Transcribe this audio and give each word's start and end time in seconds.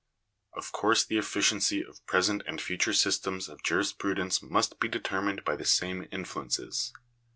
Of 0.55 0.71
course 0.71 1.03
the 1.05 1.19
efficiency 1.19 1.85
of 1.85 2.03
present 2.07 2.41
and 2.47 2.59
future 2.59 2.91
systems 2.91 3.47
of 3.47 3.61
jurisprudence 3.61 4.41
must 4.41 4.79
be 4.79 4.87
determined 4.87 5.43
by 5.45 5.55
the 5.55 5.63
same 5.63 6.07
influences. 6.11 6.91